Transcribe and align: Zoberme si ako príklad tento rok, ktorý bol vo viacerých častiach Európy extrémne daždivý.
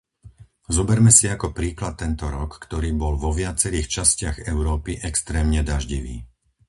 Zoberme 0.77 1.11
si 1.17 1.25
ako 1.35 1.47
príklad 1.59 1.93
tento 2.03 2.25
rok, 2.35 2.51
ktorý 2.65 2.89
bol 3.01 3.13
vo 3.23 3.29
viacerých 3.41 3.87
častiach 4.01 4.37
Európy 4.53 4.91
extrémne 5.11 5.61
daždivý. 5.71 6.15